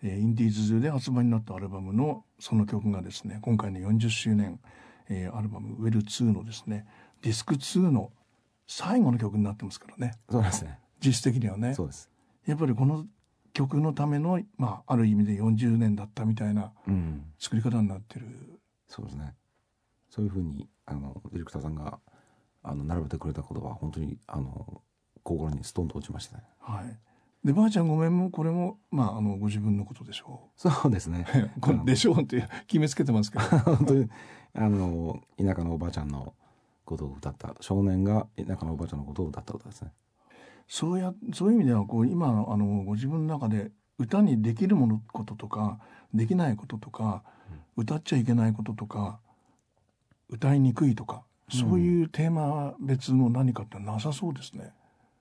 [0.03, 4.61] えー、インディーズで発売になったアルバムのその曲がですね今回の40周年、
[5.09, 6.87] えー、アルバム「ウェル2のですね
[7.23, 8.13] ディスク2の
[8.67, 10.13] 最後の曲になってますからね。
[10.31, 10.79] そうですね。
[11.05, 11.75] 実質的にはね。
[11.75, 12.11] そうです。
[12.47, 13.07] やっぱりこの
[13.53, 16.73] 曲のための、まあ、ある意味で40年だったみたいな
[17.39, 19.35] 作り方になってる、うん、そうですね。
[20.11, 21.99] そういうふうにあのディレクターさんが
[22.63, 24.83] あの並べてくれたことは本当にあの
[25.23, 26.45] 心にストンと落ちましたね。
[26.61, 26.99] はい。
[27.47, 30.61] でばあちゃんごめんもこれもまああのご自分のことでしょう。
[30.69, 31.27] そうですね。
[31.61, 33.45] これでしょうって決めつけてますけど。
[33.77, 34.09] 本当に
[34.55, 36.35] あの田舎のおばあちゃんの
[36.85, 39.93] ことを歌った少年が田舎のおばあちゃんのことを歌った歌ですね。
[40.69, 45.79] そうやそういう意味ではこう今あのご自分の中で歌にできるものこととか
[46.15, 47.23] できないこととか、
[47.77, 49.19] うん、歌っちゃいけないこととか
[50.31, 54.73] 歌いにくいとか、そういうテーマ別の何かってなさそうですね。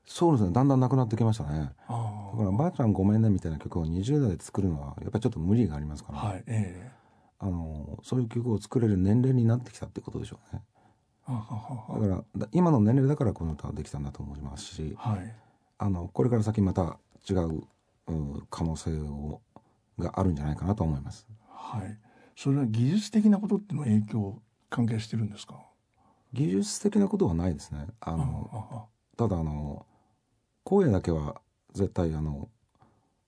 [0.06, 0.54] そうですね。
[0.54, 1.60] だんだんなくなってきましたね。
[1.60, 7.03] だから「ばあちゃんごめんね」みたいな曲を20代で作るのはやっぱりちょっと無理がありますから、はいえー、
[7.44, 10.62] あのそういう曲を作れる年齢になってきたってことでしょうね
[11.28, 15.36] だから今の年齢だからこの歌はできたんだと思いますし、はい、
[15.78, 16.98] あのこれから先また
[17.30, 17.64] 違う
[18.50, 19.42] 可能性を
[20.00, 21.28] があるんじゃないかなと思います。
[21.50, 21.98] はい。
[22.36, 25.56] それは技術的なことっての影響関係してるんですか？
[26.34, 27.88] 技術的なことはないですね。
[28.00, 29.86] あのただあの
[30.64, 31.42] 声だけは
[31.74, 32.50] 絶対あの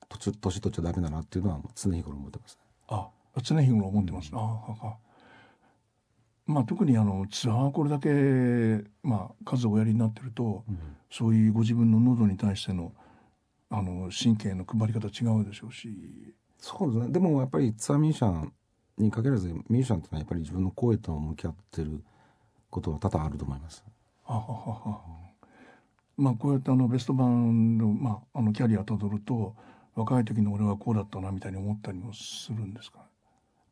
[0.09, 3.09] 年年取っちゃダメだなっていうのは常日頃思ってます、ね、あ
[3.41, 4.97] 常日頃思ってます、うん、ああ
[6.45, 10.77] まあ特にあのツアーこれだけまあ数をおやりになってると、うん、
[11.09, 12.93] そういうご自分の喉に対しての
[13.69, 16.35] あの神経の配り方違うでしょうし。
[16.59, 17.11] そうですね。
[17.11, 18.53] でもやっぱりツアーミュージシャン
[18.97, 22.03] に限らずミュージシャンってのはやっぱり自分の声と向き合ってる
[22.69, 23.83] ことは多々あると思います。
[24.23, 25.01] ははは。
[26.17, 29.55] まあこうやってあのベスト版の,、まあ、あのキャリアたどると
[29.95, 32.99] 若い時の俺はこうだったなみたいに思ったりもするんですか？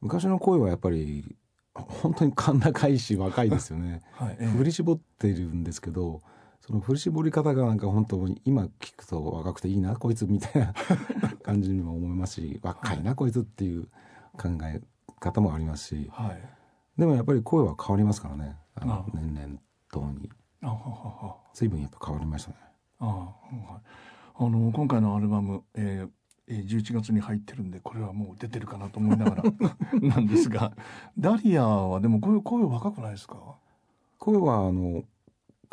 [0.04, 1.36] 昔の声はやっぱり
[1.74, 6.22] 本当に甲高いし若いですよね、 はいええ、振り絞っているんですけど
[6.62, 10.74] その振り絞り方がなんか本当に今聞くと若くていいなこいつみたいな
[11.42, 13.88] 感じにも思いますし若いなこいつっていう
[14.38, 14.82] 考え
[15.20, 16.42] 方もありますし、はい、
[16.98, 18.58] でもやっぱり声は変わりますからね。
[18.76, 19.60] あの年々
[19.92, 20.30] ともに。
[21.54, 22.58] 随分やっぱ変わりましたね。
[23.00, 26.10] あ、はい、あの今回のアルバム、えー、
[26.48, 29.44] 11月に入ってるんでこれはもう出てるかなと思いながら。
[30.02, 30.74] なんですが。
[31.18, 33.38] ダリアはでも声声若くないですか？
[34.20, 35.04] 声はあの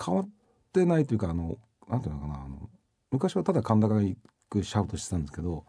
[0.02, 0.28] 変わっ
[0.72, 2.68] てないというかあのなんていうのかなあの
[3.10, 3.88] 昔はただ甲高
[4.48, 5.64] くシャウトしてたんですけど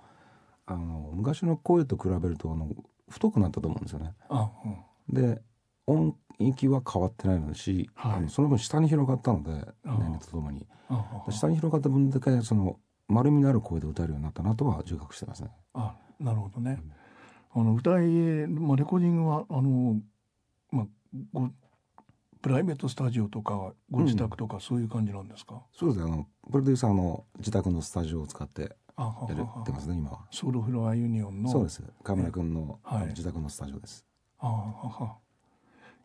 [0.66, 2.70] あの昔の声と比べるとあの
[3.10, 4.14] 太くなったと思うんですよね。
[4.30, 4.52] あ
[5.10, 5.42] うん、で
[5.88, 9.52] 音域は変わってないのし、はい、あのその分下に広がったので
[9.84, 10.68] 年齢とともに。
[11.30, 12.78] 下に広がった分だけその
[13.12, 15.50] 丸みのある声で歌えるようになったなとは自覚してますね。
[15.74, 16.82] あなるほどね。
[17.56, 18.06] うん、あの歌い、
[18.48, 20.00] まあ、レコーディングはあの、
[20.72, 20.86] まあ、
[21.34, 21.50] ご
[22.42, 26.12] プライベートスタジオとかご自宅とかそういう感じなんですか、うん、そうですね。
[26.12, 30.26] あのプロデューサーの自宅のスタジオを使ってやってますね今は。
[30.32, 31.84] ソウルフロアユニオンのそうです。
[32.04, 34.06] 河村君の,、はい、自宅のスタジオです。
[34.40, 35.18] ああ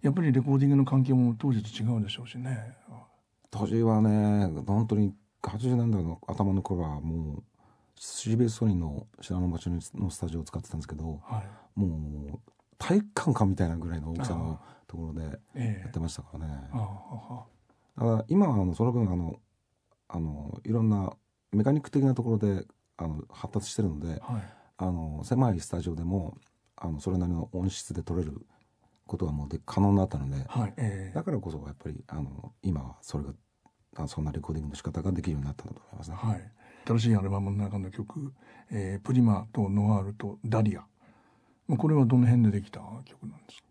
[0.02, 2.76] やっぱりレコーディングの環境も当時と違うでしょうしね。
[3.50, 5.14] 当時はね本当に
[5.46, 7.42] 80年代の頭の頃はもう
[7.98, 11.42] CBS ソニーの品の町のスタジオを使ってたんですけど、は
[11.76, 15.22] い、もう体育館かみたいなぐらいの大きさのところで
[15.80, 16.70] やってましたからね。
[16.72, 19.40] だから今はあのその分あの
[20.08, 21.12] あのいろんな
[21.52, 22.66] メカニック的なところで
[22.98, 24.20] あの発達してるので、はい、
[24.78, 26.36] あの狭いスタジオでも
[26.76, 28.46] あのそれなりの音質で撮れる
[29.06, 33.32] ことはもうで可能になったので、はいえー、だからこそやっぱりあの今はそれがあ
[34.08, 36.16] そんなレコーディングの仕方ができるようになったんだと思いますね。
[36.16, 36.50] はい、
[36.86, 38.32] 新しいアルバムの中の曲
[38.70, 40.84] 「えー、プリマとノワールとダリア」
[41.78, 43.66] これはどの辺でできた曲なんですか？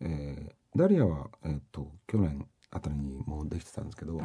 [0.00, 4.18] えー、ダリアは、えーと、去年あたりにもうできてたんですけど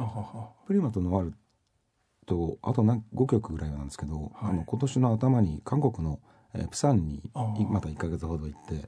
[0.66, 1.34] プリマとノワール
[2.26, 6.20] とあと5曲ぐらいなんですけど、はい、あの今年の頭に韓国の、
[6.52, 7.22] えー、プサンに
[7.70, 8.86] また1か月ほど行って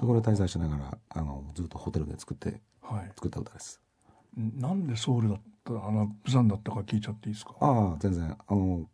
[0.00, 3.81] そこで滞在しながらあのずっとホテルで作って、はい、作った歌です。
[4.36, 7.54] なんでソウルだったあのプサンだったか聞いちゃっていいですか？
[7.60, 8.36] ああ全然。
[8.46, 8.88] あの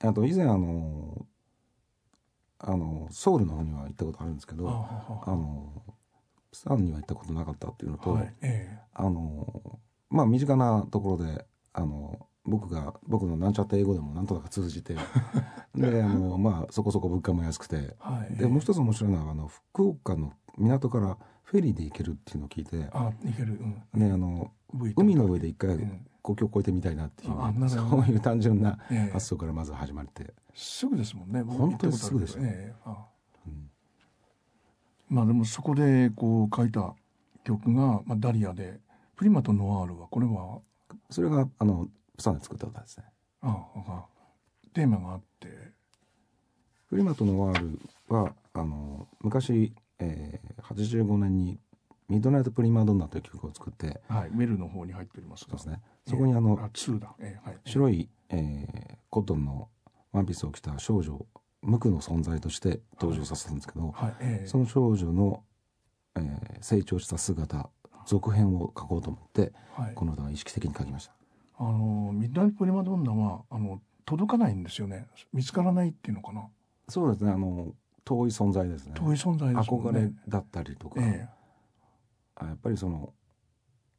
[0.00, 1.26] あと以前あの
[2.58, 5.82] あのソウルの方には行ったことあるんですけどあの
[6.50, 9.78] プサンには行ったことなかったっていうのと、はいえー、あの
[10.10, 14.96] まあ身近なところであの僕が僕のなんちゃって英語でもなんとなく通じて
[15.76, 23.58] であのまあそこそこ物価も安くて、はい、でもう一つ面白いのはあの福岡の港からフェリーで行けるっていうのを聞いてあ行ける、
[23.94, 24.50] うん、ねあの
[24.96, 25.78] 海の上で一回
[26.22, 28.78] 国境を越えてみたいなっていう、そういう単純な
[29.12, 31.42] 発想からまず始まって、すぐですもんね。
[31.42, 32.74] 本当にすぐですね、
[33.46, 33.70] うん、
[35.08, 36.94] まあでもそこでこう書いた
[37.44, 38.80] 曲が、まあ、ダリアで
[39.16, 40.60] 「プリマとノワール」はこれは？
[41.08, 43.04] それがあのプサンで作った歌ですね。
[43.40, 44.04] ああ
[44.74, 45.78] テーマがあって。
[46.90, 47.78] プリマとノワール
[48.08, 51.58] はあの昔、えー、85年に
[52.08, 55.80] ミッドナイト・プリマドンナという曲を作って、はい、メルの方に入っておりますそうですね。
[56.06, 59.68] そこにあの、えー、だ、えーはい、白い、えー、コットンの
[60.12, 61.26] ワンピースを着た少女
[61.62, 65.42] 無垢の存在として登場させたんですけど、はいえー、その少女の、
[66.16, 67.68] えー、成長した姿
[68.06, 71.12] 続編を書こうと思って、はい、この歌は意識的に書きました。
[71.58, 75.06] あのミッドナイト・プリマドンナはあの届かないんですよね。
[75.34, 76.48] 見つからないっていうのかな。
[76.88, 77.32] そうですね。
[77.32, 77.74] あの
[78.08, 78.94] 遠い存在ですね。
[78.94, 81.38] 遠い存在です、ね、憧れだったりとか、えー
[82.40, 83.12] やっぱりその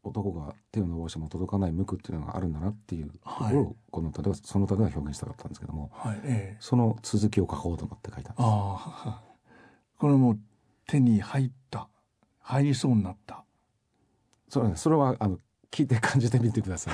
[0.01, 8.45] 男が手を伸ばしても届かない無垢っていうのがあるんだなっていうところを、はい、この例えばその例えは表現したかったんですけども、はいええ、その続きを書こうと思って書いたんです。
[8.45, 9.21] あ
[9.97, 10.37] これも
[10.87, 11.89] 手に入った
[12.39, 13.43] 入りそうになった。
[14.47, 15.37] そうねそれはあの
[15.69, 16.93] 聞いて感じてみてください。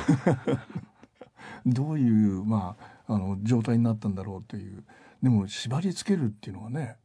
[1.72, 2.76] どういうま
[3.08, 4.84] ああの状態になったんだろうという。
[5.22, 6.98] でも縛り付けるっていうのはね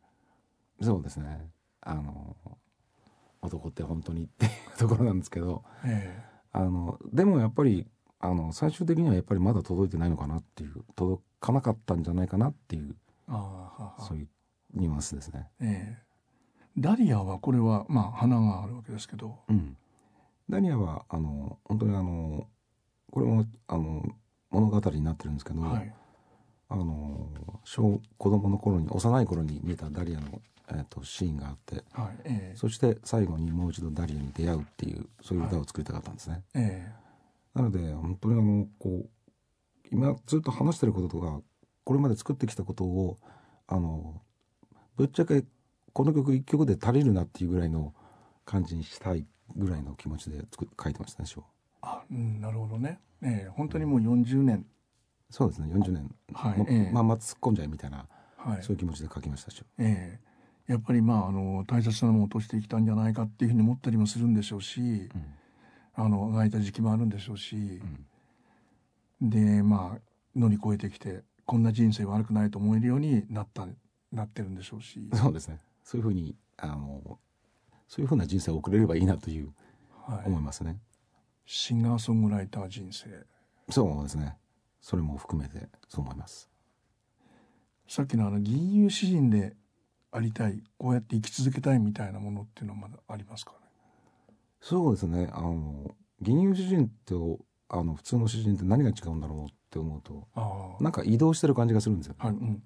[0.81, 1.51] そうですね。
[1.83, 2.37] あの
[3.43, 7.87] 男って本当にっていう ところなんですけど、ええ、あのでもやっぱり
[8.19, 12.97] あの最終的にはやっぱりまだ届いてないのかなっていう届かなかったんじゃないかなっていう
[13.29, 14.29] あそういう
[14.75, 15.49] ニュアンスですね。
[15.61, 16.03] ええ、
[16.79, 19.77] ダリアはこれはまあ花があるわけですけど、うん、
[20.49, 22.47] ダリアはあの本当にあの
[23.11, 24.05] これもあの
[24.51, 25.95] 物語になってるんですけど、はい、
[26.69, 27.29] あの
[27.65, 30.41] 小子供の頃に幼い頃に見たダリアの
[30.73, 36.35] えーと、シーンがあって、はいえー、そして最後にもう一度ダリアに出会うっていうそういう歌を作りたかったんですね。
[36.35, 36.93] はいえ。
[37.55, 39.11] ー、なので本当にあのこう
[39.91, 41.41] 今ずっと話してることとか
[41.85, 43.19] これまで作ってきたことを
[43.67, 44.23] あの
[44.97, 45.45] ぶっちゃけ
[45.93, 47.95] この曲一曲で足りるなっていうぐらいの
[48.45, 51.29] 感じにしたいぐらいの気持ちで作書いてましたね
[51.83, 54.67] あ、うん、なるほどね、えー、本当にもう40年、
[55.31, 58.07] そうですね40年、はいえー、まあまあ突っ込んじゃいみたいな、
[58.37, 60.30] はい、そういう気持ちで書きましたし、えー
[60.71, 65.11] やっぱりまああの大切なものを落としてきたんじゃないかっていうふうに思ったりもするんでしょうし、うん、
[65.97, 70.01] あのあがいた時期もあるんでしょうし、うん、でまあ
[70.37, 73.67] 乗り越えてきてこんな人生悪くないと思えるようになった
[74.13, 75.01] なってるんでしょうし。
[75.13, 75.59] そうですね。
[75.83, 77.19] そういうふうにあの
[77.89, 79.53] そういうふうな人生を送れればいいなという、
[80.07, 80.79] はい、思いますね。
[81.47, 83.09] シンガーソングライター人生。
[83.71, 84.37] そうですね。
[84.81, 86.49] それも含めてそう思います。
[87.89, 89.57] さっきのあの銀融詩人で
[90.13, 93.59] ありたいこうやって生き続けたいみたいなものっていうのはまだありますかね？
[94.61, 95.31] そうですね。
[95.33, 97.39] あの銀融詩人と
[97.69, 100.27] あの普通の詩人って何が違うんだろうって思うと
[100.81, 102.63] なんか移動してる感じがするんですよ、ね、はいうんうん、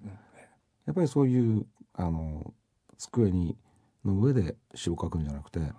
[0.85, 2.53] やっぱりそういうあの
[2.97, 3.55] 机に
[4.03, 5.71] の上で詩を書くんじゃなくて、はい、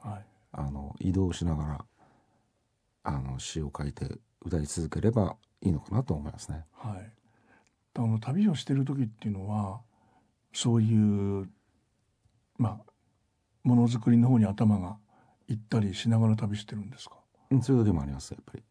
[0.53, 1.85] あの移動しながら
[3.03, 4.07] あの詩を書いて
[4.45, 6.65] 歌い続ければいいのかなと思いますね。
[6.73, 7.13] はい、
[7.95, 9.81] あの旅をしてる時っていうのは
[10.53, 11.49] そういう
[12.59, 12.93] まあ
[13.63, 14.97] ものづくりの方に頭が
[15.49, 17.17] 行ったりしながら旅してるんですか？
[17.63, 18.63] そういう時もありますやっぱり。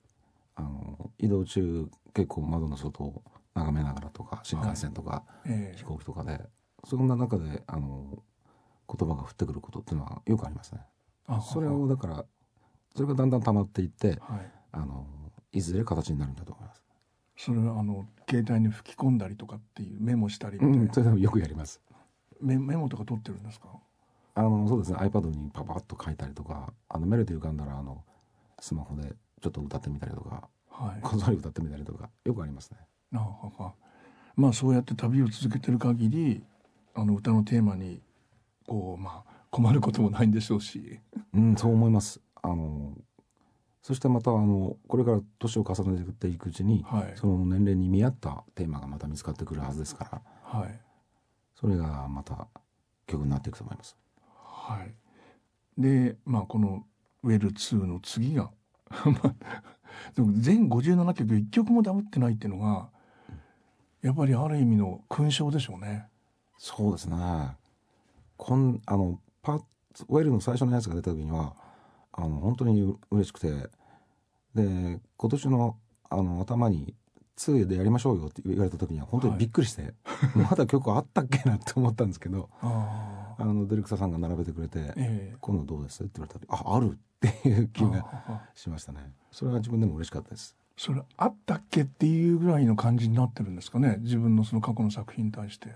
[0.57, 3.21] あの移動中結構窓の外を
[3.53, 5.73] 眺めながらとか新幹線とか、はいえ。
[5.75, 6.39] ー、飛行機とかで
[6.85, 8.23] そんな中であの
[8.87, 10.81] 言葉が降ってくることっていうのはよくありますね。
[11.41, 12.25] それをだから
[12.95, 14.19] それがだんだん溜まっていって、はい、
[14.71, 15.05] あの
[15.51, 16.83] いずれ形になるんだと思います。
[17.35, 21.81] それはあの携帯に吹き込んだりとかっていうメモしたりみたいな、うん、それでよくやります
[22.41, 23.69] メメモとか取ってるんですか？
[24.35, 24.97] あのそうですね。
[24.97, 28.03] iPad にパパッと書いたりとかあのメロディー浮かんだらあの
[28.59, 32.77] スマホでちょっと歌ってみたりとか、はい、こっそり歌ってみたりとかよくありますね。
[33.13, 33.73] あは
[34.35, 36.43] まあそうやって旅を続けてる限り
[36.93, 38.01] あの歌のテーマに
[38.67, 40.99] こうまあ困ることもないんでしょうし。
[41.33, 42.19] うんそう思います。
[42.41, 42.93] あの
[43.81, 50.21] そしてまたあのこれから年を重ねていくうちに、はい、その年齢に見合ったテーマがまた見つかってくるはずですから、
[50.59, 50.79] はい、
[51.55, 52.47] それがまた
[53.07, 53.97] 曲になっていくと思います。
[54.27, 56.85] はい、でまあこの
[57.23, 58.51] 「ウェル2」の次が
[60.15, 62.89] でも全57曲1曲もダブってないっていうのが
[64.01, 66.07] やっぱりある意味の勲章でしょうね。
[66.57, 67.17] そうですね
[68.37, 71.55] こんあのパウェルの最初のやつが出た時には
[72.11, 73.69] あの本当に嬉しくて
[74.53, 75.77] で今年の
[76.09, 76.95] あの頭に
[77.37, 79.93] 2でやりましょうよって言われた時には本当にびっくりして、はい、
[80.35, 89.13] まだ曲あったっけなって思ったんですけどあのディレクターさんが並べてくれて「えー、今度どうです?」って言われたら「あある」っていう気がしましたね。
[89.31, 90.55] それは自分でも嬉しかったです。
[90.77, 93.97] それあったっけっていうぐらいの感じになってるんですかね？
[94.01, 95.75] 自分のその過去の作品に対して。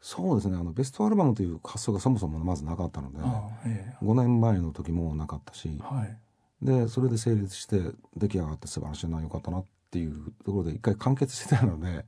[0.00, 0.56] そうですね。
[0.56, 3.18] あのベストアルバムという発想がそもそもまずなかったので、
[3.66, 6.16] えー、5年前の時もなかったし、はい、
[6.64, 7.80] でそれで成立して
[8.16, 12.04] 出来上がって素晴らしいなよかったなっていうところで一回完結してたので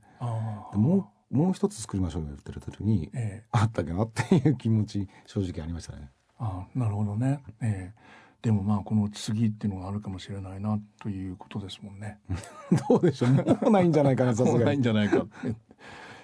[0.73, 6.09] もうもう一つ作りましょうよって言ってる時に、えー、あったっけなっていう気持ち正直ありましたね。
[6.37, 12.19] あなるほどね、えー、でもまあこの次っていうのがあるかもしれないなということですもんね。
[12.89, 14.65] どうでしょうもうないんじゃないかなさすがに。
[14.65, 15.25] ないんじゃないか。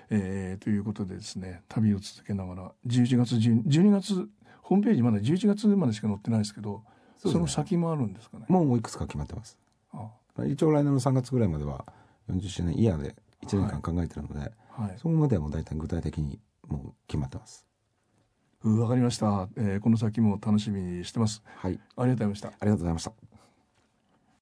[0.10, 4.30] えー、ということでですね旅を続けながら11月12月
[4.62, 6.84] ホームページまだ11月までしか載ってないですけど
[7.18, 8.46] そ、ね,、の先もあるんですかね。
[8.50, 9.58] もういくつか決まってます。
[9.94, 10.10] あ
[10.46, 11.86] 一応来年の3月ぐらいまでは
[12.30, 13.16] 40周年イヤーで
[13.46, 14.50] 1年間考えてるので、はい
[14.84, 17.66] はい、そこまではもう大体具体的にもう決まってます
[18.64, 21.44] わかりました、えー、この先も楽しみにしてます。
[21.46, 21.74] はい。
[21.74, 22.48] ありがとうございました。
[22.48, 23.27] ありがとうございました。